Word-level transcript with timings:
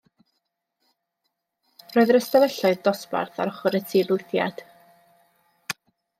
Roedd 1.97 2.13
yr 2.13 2.19
ystafelloedd 2.21 2.81
dosbarth 2.89 3.39
ar 3.45 3.53
ochr 3.53 3.79
y 3.83 3.83
tirlithriad. 3.93 4.67